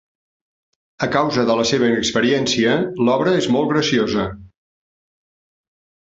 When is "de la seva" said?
1.49-1.89